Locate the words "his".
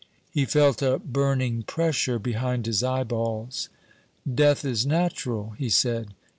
2.65-2.81